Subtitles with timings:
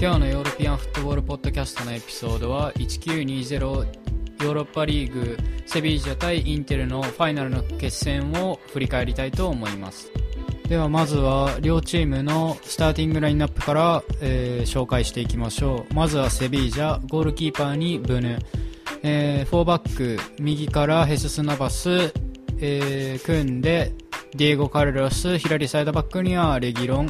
[0.00, 3.60] 今日のヨーロピアンフットボールポッドキャストのエピソードは1920
[4.42, 10.10] ヨーロッパリーグセビージャ対インテルのファイナルの決戦を振り返りたいと思います。
[10.70, 15.94] ではまずは両チームのスターティングラインナップから、えー紹介していきましょう。
[15.94, 18.38] まずはセビージャゴールキーパーにブヌ、
[19.02, 22.14] えー、4バック右からヘスス・ナバス、
[22.60, 23.92] えークンデ
[24.34, 27.08] ディエゴ・カルロス左サイドバックにはレギロン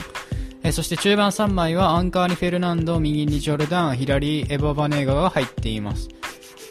[0.73, 6.09] そして中盤3枚はアンカーにフェルナンド右にジョルダン左エヴァ・バネーガが入っています。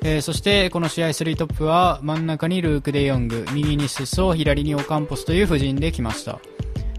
[0.02, 6.40] えーそしてこの試合3トップは真ん中にルーク・デ・ヨング右にスソ左にオカンポスという布陣で来ました。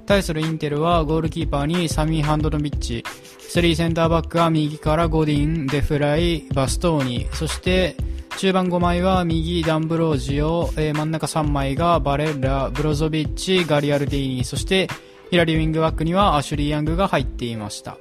[0.05, 7.97] 対するインテルはゴールキーパーにサミー・ハンドノビッチ3センターバックは右からゴディン、デフライ、バストーニそして
[8.41, 14.89] 中盤5枚は右ダンブロージオ、えー真ん中3枚がバレッラ、ブロゾビッチ、ガリアルディーニそして
[15.31, 17.99] 左ウィングバックにはアシュリー・ヤングが入っていました。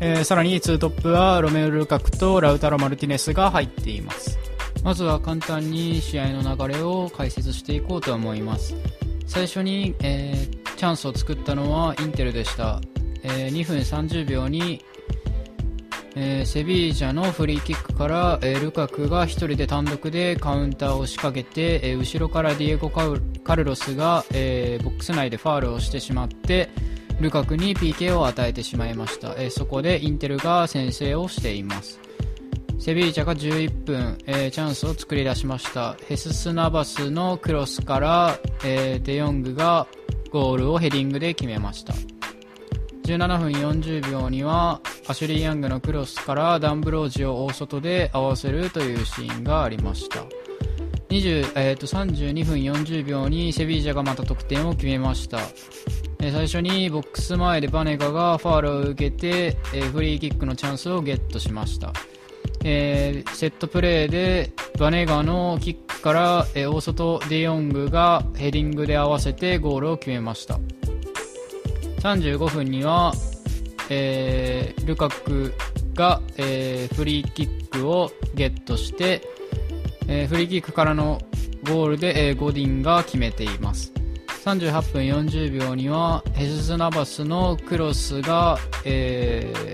[0.00, 4.38] えーさらに2トップはロメオ・ルカクとラウタロ・マルティネスが入っています。
[4.84, 8.76] まずは簡単に試合の流れを解説していこうと思います。
[9.26, 12.82] 最初に、えーチャンスを作ったのはインテルでした、
[13.22, 14.84] えー2分30秒に、
[16.14, 26.68] えーセビージャのフリーキックから、えールカクが1人で単独でカウンターを仕掛けて、えー後ろからディエゴカ・ルロスが、えボックス内でファールをしてしまって
[27.20, 32.00] ルカクに PK を与えてしまいました、えそこでインテルが先制をしています。
[32.78, 35.96] セビージャが11分、えチャンスを作り出しました。
[36.08, 39.86] ヘスス・ナバスのクロスから、えデヨングが
[40.30, 41.94] ゴールをヘディングで決めました。
[43.04, 50.24] 17分40秒にはアシュリー・ヤングのクロスからダンブロージを大外で合わせるというシーンがありました。
[51.08, 55.38] 20えー、と32分40秒にセビージャがまた得点を決めました。
[56.20, 61.92] えー最初にボックス前でバネガがファールを受けて、えーフリーキックのチャンスをゲットしました、
[62.64, 70.58] えーセットプレーでバネガのキックから、え大外デヨングがヘディングで合わせてゴールを決めました。
[72.02, 73.12] 35分には、
[73.88, 75.54] えールカク
[75.94, 79.22] が、えーフリーキックをゲットして、
[80.08, 81.20] えーフリーキックからの
[81.64, 83.92] ゴールで、えーゴディンが決めています。
[84.44, 89.72] 38分40秒にはヘスス・ナバスのクロスが、えー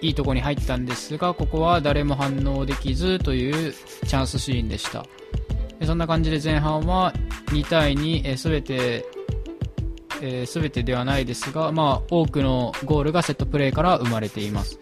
[0.00, 5.06] いいとこに入ったんですがここは誰も反応できずというチャンスシーンでした。
[5.86, 7.12] そんな感じで前半は
[7.46, 9.06] 2対2、えー、全て
[10.20, 14.78] えー全てではないですが、まあ、多くのゴールがセットプレーから生まれています、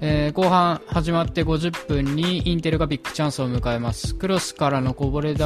[0.00, 4.14] えー後半始まって50分にインテルがビッグチャンスを迎えます。
[4.14, 5.44] クロスからのこぼれ球、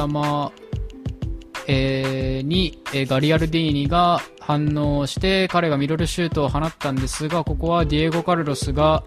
[1.67, 9.03] えーに、えガリアルディーニが反応して彼がミドルシュートを放ったんですがここはディエゴ・カルロスが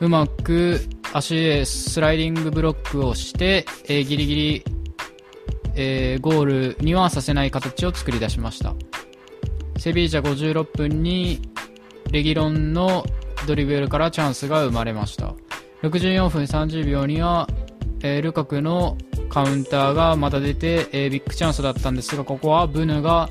[0.00, 0.80] うまく
[1.12, 4.64] 足へスライディングブロックをして、えギリギリ
[5.74, 8.74] えーゴールにはさせない形を作り出しました。
[9.78, 11.40] セビージャ56分に
[12.10, 13.04] レギロンの
[13.46, 15.34] ドリブルからチャンスが生まれました。
[15.82, 17.48] 64分30秒には、
[18.02, 18.96] えールカクの
[19.28, 23.30] カウンターがまた出て、えービッグチャンスだったんですがここはブヌが、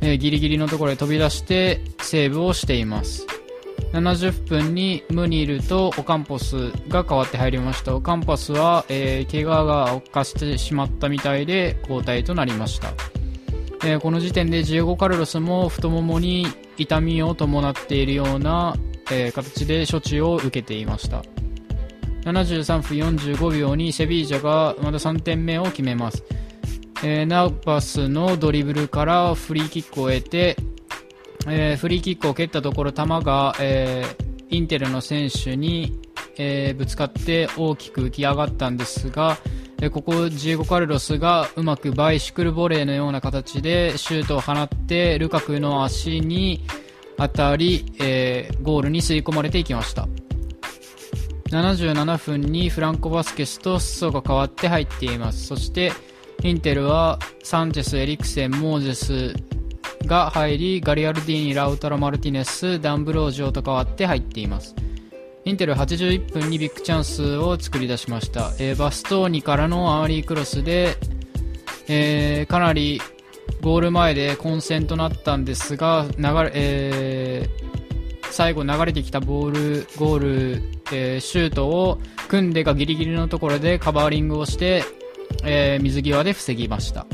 [0.00, 3.26] えーギリギリのところへ飛び出してセーブをしています。
[3.92, 7.96] 70分にムニルとオカンポスが代わって入りました。
[7.96, 12.92] オカンポスは、えー怪我が悪化してしまったみたいで交代となりました、
[13.84, 16.46] えーこの時点でジエゴ・カルロスも太ももに
[16.76, 18.76] 痛みを伴っているような、
[19.10, 21.22] えー形で処置を受けていました。
[22.24, 26.24] 73分45秒にセビージャがまた3点目を決めます、
[27.02, 30.56] えーナバスのドリブルからフリーキックを得て
[31.46, 36.00] えーフリーキックを蹴ったところ球が、えーインテルの選手に、
[36.38, 39.36] えーぶつかって大きく浮き上がったんですが、
[39.80, 46.64] えここジエゴ・カルロスがうまくバイシクルボレーのような形でシュートを放ってルカクの足に
[47.16, 50.08] 当たり、えゴールに吸い込まれていきました。
[51.50, 55.46] 77分にフランコ・バスケスとスソが変わって入っています。
[55.46, 55.92] そして
[56.42, 59.34] インテルはサンチェス、エリクセン、モーゼス
[60.08, 64.74] が入りガリアルディーニ、ラウタロ・マルティネスダンブロージオと変わって入っています。
[65.44, 70.96] インテル81分にビッグチャンスを作り出しました、えーバストーニからのアーリークロスで、
[71.88, 73.00] えーかなり
[73.62, 77.68] ゴール前で混戦となったんですが流れ、えー
[78.30, 80.62] 最後流れてきたボールゴール、
[80.92, 81.98] えーシュートを
[82.28, 84.84] クンデがギリギリのところでカバーリングをして、
[85.44, 87.06] えー水際で防ぎました。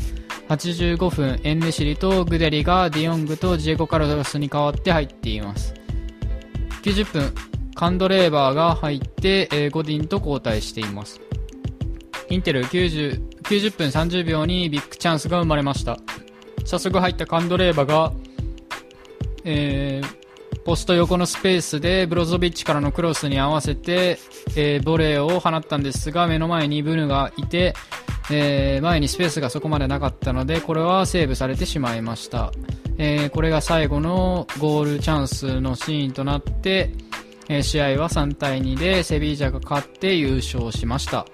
[0.48, 5.74] 85分、エンネシリとグデリがディヨングとディエゴ・カルロスに代わって入っています。
[6.82, 7.34] 90分、
[7.74, 11.20] カンドレーバーが入って、えー、ゴディンと交代しています。
[12.28, 15.98] インテル 90, 90分30秒にビッグチャンスが生まれました。
[16.64, 18.12] 早速入ったカンドレーバーが、
[19.44, 24.18] えー、ポスト横のスペースでブロゾビッチからのクロスに合わせて、
[24.56, 27.74] えー、ボレーを放ったんですが目の前にブヌがいて、
[28.30, 32.52] えー、前にスペースがそこまでなかったのでこれはセーブされてしまいました、
[32.96, 36.90] えー、これが最後のゴールチャンスのシーンとなって、
[37.48, 41.26] えー、試合は3対2でセビージャが勝って優勝しました、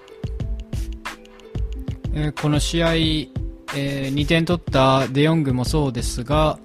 [2.13, 3.29] えこの試合、え
[3.73, 6.59] 2点取ったデヨングもそうですが、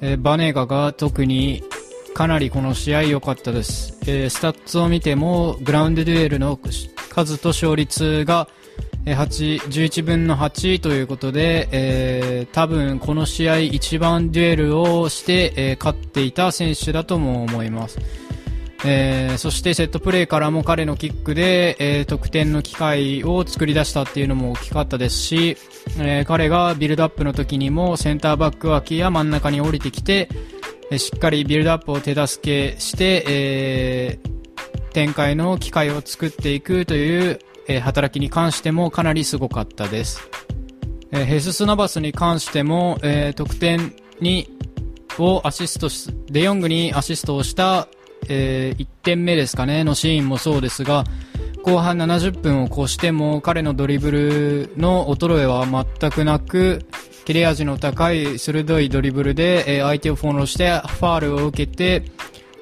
[0.00, 1.62] えバネガが特に
[2.14, 6.58] かなりこの試合良かったです、えスタッツを見てもグラウンドデュエルの
[7.10, 8.48] 数と勝率が
[9.14, 17.98] 8 11分の8ということで、えー、多分この試合一番デュエルをして、えー、勝っていた選手だとも思います。
[18.84, 25.56] えー、そしてセットプレーからも彼のキックで、えー、得点の機会を作り出したっていうのも大きかったですし、
[25.98, 30.28] えー、彼がビルドアップの時にもセンターバック脇や真ん中に降りてきて、
[30.90, 34.18] えしっかりビルドアップを手助けして、え
[34.92, 40.28] 展開の機会を作っていくというえ働きに関してもかなりすごかったです。
[41.12, 44.48] えヘスス・ナバスに関しても、え得点に
[45.18, 47.88] をアシストし、デヨングにアシストをした、
[48.28, 51.04] え1点目ですかね、のシーンもそうですが、
[51.62, 56.86] 後半70分を越しても彼のドリブルの衰えは全くなく、
[57.26, 62.04] 切れ味の高い鋭いドリブルで、え相手をフォローしてファールを受けて、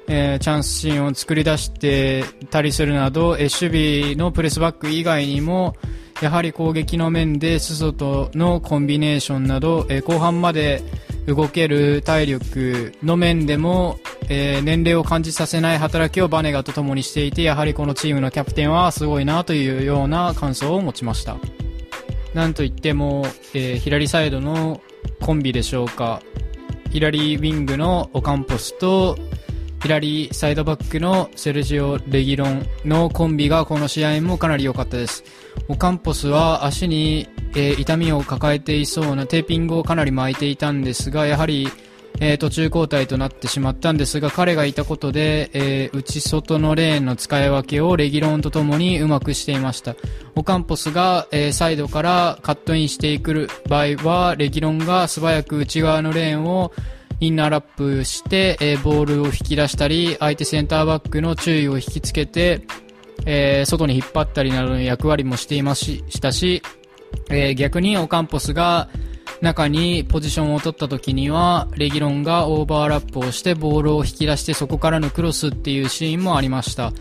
[0.07, 5.75] えー、チャンスシーンを作り出してたりするなど、えー、守備のプレスバック以外にも
[6.21, 10.81] やはり攻撃の面で裾とのコンビネーションなど、えー、後半まで
[11.27, 13.99] 動ける体力の面でも、
[14.29, 21.37] えー、年齢を感じさせない働きをバネガと共にしていてやはりこのチームのキャプテンはすごいなというような感想を持ちました。
[22.33, 24.81] なんといっても、えー、左サイドの
[25.21, 26.21] コンビでしょうか。
[26.91, 29.17] 左ウィングのオカンポスと
[29.81, 35.23] 左サイドバックのセルジオ・レギロンのコンビがこの試合もかなり良かったです。
[35.67, 41.69] オカンポスは足に、えー、痛みを抱えていそうなテーピングをかなり巻いていたんですが、やはり、
[42.19, 49.95] えー、途中交代となってしまったんですが、彼がいたことで、えー、内外のレーンの使い分けをレギロンとともにうまくしていました。
[50.35, 56.71] オカンポスが、えー、サイドからカットインしていく場合は、レギロンが素早く内側のレーンを
[57.19, 62.61] インナーラップして、えー、ボールを引き出したり、相手センターバックの注意を引きつけて、
[63.25, 66.61] えー、外に引っ張ったりなどの役割もしていましたし、
[67.29, 68.89] えー、逆にオカンポスが
[69.41, 76.91] 中にポジションを取った時には、レギロンがオーバーラップをしてボールを引き出してそこからのクロスっていうシーンもありました。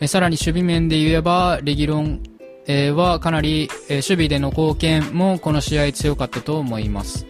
[0.00, 2.22] えさらに守備面で言えば、レギロン、
[2.66, 7.26] えはかなり、え守備での貢献もこの試合強かったと思います。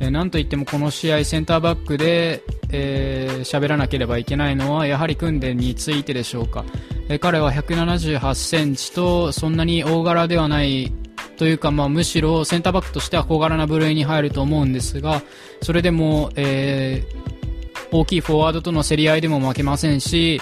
[0.00, 6.64] えなんといってもこの試合センターバックで喋、えー、らなければいけないのはやはり訓練についてでしょうか、
[7.08, 10.92] えー、彼は178センチとそんなに大柄ではない
[11.36, 15.22] というか、まあ、むしろセンターバックとしては小柄な部類に入ると思うんですが
[15.62, 20.40] それでも、えー、大きいフォワードとの競り合いでも負けませんし、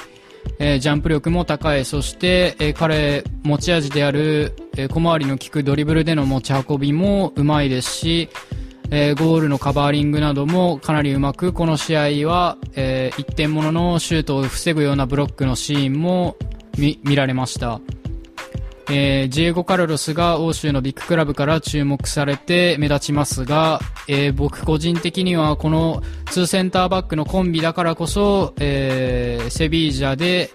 [0.58, 1.84] え、ジャンプ力も高い。
[1.84, 8.28] そして、え、彼持ち味である、え、小回りの利くドリブルでの持ち運びもうまいですし
[8.90, 16.36] えー、ゴールのカバーリングなどもかなりうまく、この試合は、えー、1点もののシュートを防ぐようなブロックのシーンも
[16.76, 17.80] 見られました。
[18.88, 30.50] えー、ジエゴ・カルロスが欧州のビッグクラブから注目されて目立ちますが、えー、僕個人的にはこの2センターバックのコンビだからこそ、えー、セビージャで、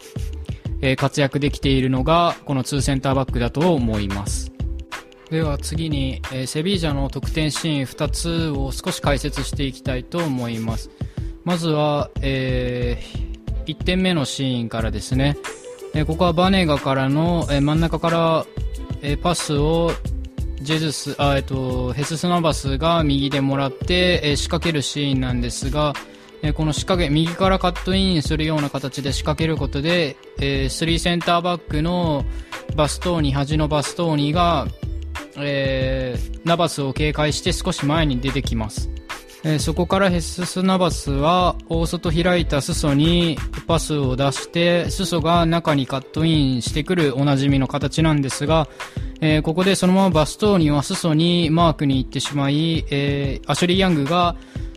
[0.83, 4.50] え活躍できているのがこの2センターバックだと思います。
[5.31, 10.89] では次に、えー、セビージャの得点シーン2つを少し解説していきたいと思います。
[11.45, 15.37] まずは、えー、1点目のシーンからですね、
[15.93, 18.45] えー、ここはバネガからの、え真ん中から、
[19.01, 19.91] えパスを
[20.61, 25.93] ジェズスあ、えっと、ヘススナバスが右でもらって、え仕掛けるシーンなんですが、
[26.41, 32.25] えこの仕掛け右からカットインするような形で仕掛けることで、え3センターバックの
[32.75, 34.67] バストーニ端のバストーニが
[35.43, 38.89] えー、ナバスを警戒して少し前に出てきます。
[39.43, 48.67] えー、そこからヘスス・ナバスは大外開いた裾にパスを出して裾が中にカットインしてくるおなじみの形なんですが、
[49.19, 54.35] えーここでそのままバストーニは裾にマークに行ってしまい、えーアシュリー・ヤングが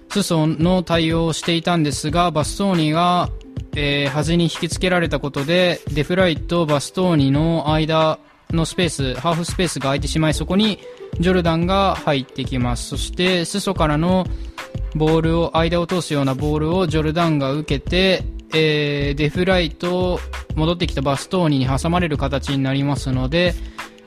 [0.08, 3.28] 裾の対応をしていたんですが、バストーニが、
[3.76, 8.18] えー端に引きつけられたことで、デフライとバストーニの間
[8.54, 10.78] のスペース、ハーフスペースが空いてしまい、そこに
[11.20, 12.88] ジョルダンが入ってきます。
[12.88, 14.26] そして、裾からの
[14.94, 20.20] ボールを、間を通すようなボールをジョルダンが受けて、えーデフライと
[20.54, 23.54] 戻ってきたバストーニに挟まれる形になりますので、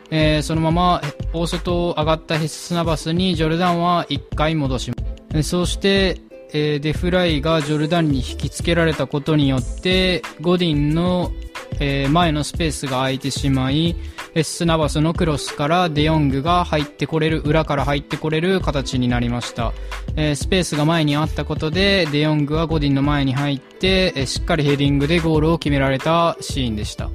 [0.09, 1.01] えーそのまま
[1.33, 5.49] 大外を上がったヘスナバスにジョルダンは1回戻します。
[5.49, 6.21] そして、
[6.53, 11.31] えーデフライがジョルダンに引きつけられたことによって、ゴディンの、
[11.79, 13.95] え前のスペースが空いてしまい、
[14.33, 19.73] ヘスナバスのクロスからデヨングが入ってこれる、裏から入ってこれる形になりました。
[20.15, 27.09] えースペースが前にあったことで、デヨングはゴディンの前に入って、えーしっかりヘディングでゴールを決められたシーンでした。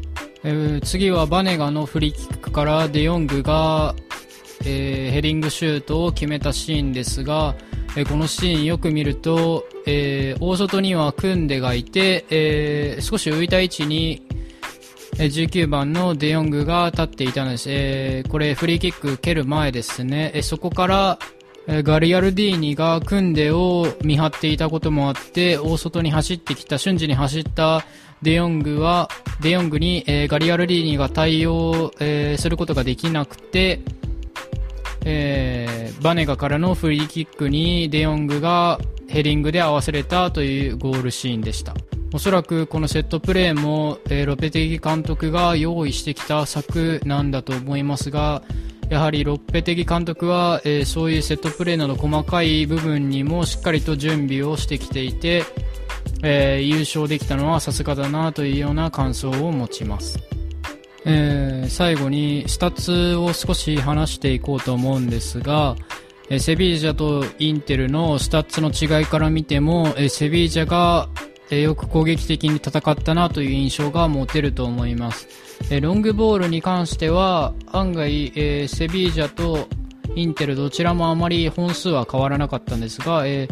[0.45, 3.95] えー次はバネガのフリーキックからデヨングが、
[4.65, 7.55] えヘディングシュートを決めたシーンですが、
[7.97, 14.23] えこのシーンよく見ると、え大外にはクンデがいて、え少し浮いた位置に、
[15.19, 17.67] え19番のデヨングが立っていたんです。
[17.69, 20.33] えーこれフリーキック蹴る前ですね。
[20.35, 21.19] えそこから、
[21.69, 27.85] えガリアルディーニがクンデを見張っていたこともあって、大外に走ってきた、瞬時に走った
[28.23, 33.81] デヨングは、デヨングに、えガリアルディーニが対応、えすることができなくて、
[35.05, 41.75] えーバネガからのフリーキックにデヨングがヘディングで合わせれたというゴールシーンでした。
[42.15, 48.43] おそらくこのセットプレーも、えーロペテギ監督が用意してきた策なんだと思いますが、
[48.91, 55.45] やはりロッペテギ監督は、えーそういうセットプレーなど細かい部分にもしっかりと準備をしてきていて、
[56.23, 60.19] えー優勝できたのはさすがだなというような感想を持ちます。
[61.07, 65.77] えー最後にスタッツを少し話していこうと思うんですが、
[66.29, 71.09] えセビージャとインテルのスタッツの違いから見ても、えセビージャが、
[71.53, 75.29] えよく攻撃的に戦ったなという印象が持てると思います。
[75.71, 79.69] えロングボールに関しては案外、えセビージャと
[80.17, 83.49] インテルどちらもあまり本数は変わらなかったんですが、え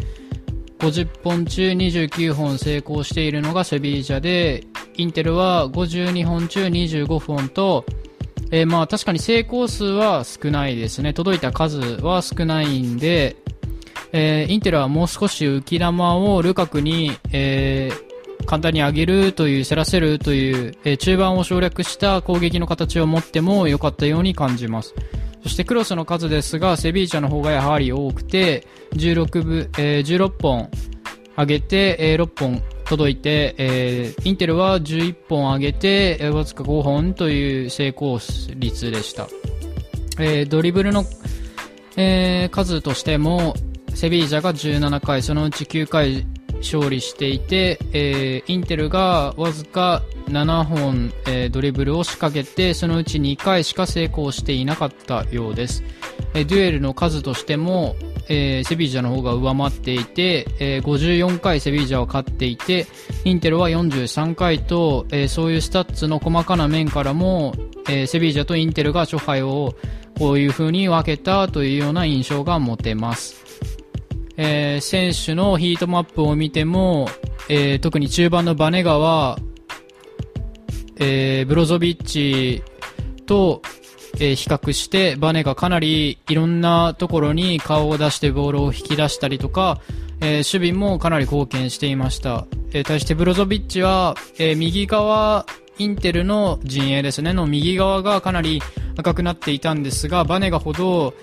[0.79, 4.63] 50本中29本成功しているのがセビージャで、
[4.97, 7.85] インテルは52本中25本と、
[8.49, 11.13] えーまあ確かに成功数は少ないですね。
[11.13, 13.35] 届いた数は少ないんで、
[14.13, 18.11] えーインテルはもう少し浮き玉をルカクに、えー
[18.45, 24.93] 簡単に上げるという、競らせるという、えー中盤を省略した攻撃の形を持っても良かったように感じます。
[25.43, 30.69] そしてクロスの数ですが、セビーチャの方がやはり多くて、16分、えー16本
[31.37, 38.19] 上げて、えー6本届いて、えーインテルは11本上げて、えーわずか5本という成功
[38.55, 39.27] 率でした。
[40.19, 41.05] えードリブルの、
[41.95, 43.53] えー数としても、
[43.95, 46.25] セビージャが17回、そのうち9回
[46.57, 55.83] 勝利していて、えーインテルがわずか7本、えードリブルを仕掛けて、そのうち2回しか成功していなかったようです。
[56.33, 57.95] えーデュエルの数としても、
[58.29, 62.87] えーセビージャの方が上回っていて、えー54回セビージャは勝っていて、
[63.25, 67.53] インテルは43回と、えーそういうスタッツの細かな面からも、
[67.89, 69.75] えーセビージャとインテルが勝敗を
[70.17, 73.50] こういう風に分けたというような印象が持てます。
[74.37, 77.07] えー選手のヒートマップを見ても、
[77.49, 79.37] えー特に中盤のバネガは、
[80.97, 82.63] えーブロゾビッチ
[83.25, 83.61] と、
[84.15, 89.79] えー比較してバネがかなりいろんなところに顔を出してボールを引き出したりとか、
[90.21, 92.45] えー守備もかなり貢献していました。
[92.71, 95.45] えー対してブロゾビッチは、えー右側、
[95.77, 98.61] インテルの陣営ですね、の右側がかなり
[98.97, 101.15] 赤くなっていたんですが、バネガほど、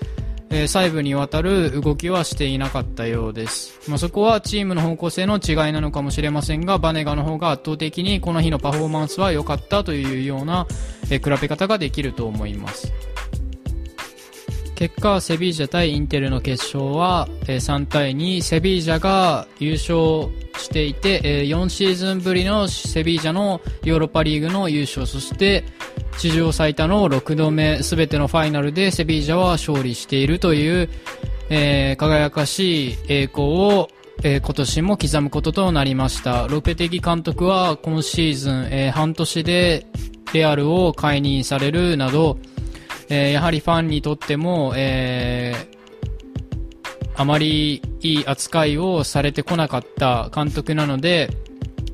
[0.51, 3.79] えー細部にわたる動きはしていなかったようです。
[3.87, 10.67] まあ、そこはチームの方向性の違いなのかもしれませんが、バネガの方が圧倒的にこの日のパフォーマンスは良かったというような、
[11.11, 12.91] えー比べ方ができると思います。
[14.79, 25.65] 結果、セビージャ対インテルの決勝は、えー3対2、セビージャが優勝していて、えー4シーズンぶりのセビージャのヨーロッパリーグの優勝、そして
[26.17, 30.89] 史上最多の6度目、すべてのファイナルでセビージャは勝利しているという、
[31.49, 33.89] えー輝かしい栄光を、
[34.23, 36.47] えー今年も刻むこととなりました。
[36.47, 39.85] ロペテギ監督は今シーズン、えー半年で
[40.33, 42.37] レアルを解任されるなど、
[43.09, 45.79] えーやはりファンにとっても、えー
[47.15, 51.29] あまりいい扱いをされてこなかった監督なので、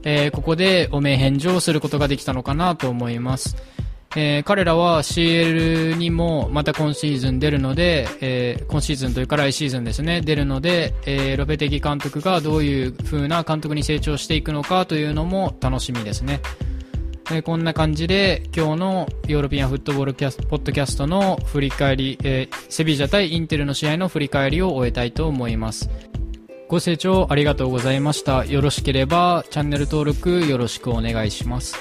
[0.03, 3.55] えーここでお名返上することができたのかなと思います。
[4.17, 16.39] えー、彼らは CL にもまた今シーズン出るので、えー、今シーズンというか来シーズンですね、出るので、えー、ロペテギ監督がどういう風な監督に成長していくのかというのも楽しみですね。
[17.31, 25.89] えー、こんな感じで今日のヨーロピアンフットボールキャスポッドキャストの振り返り、えー、セビジャ対インテルの試合の振り返りを終えたいと思います。
[26.67, 28.45] ご清聴ありがとうございました。
[28.45, 31.75] よろしければチャンネル登録よろしくお願いします。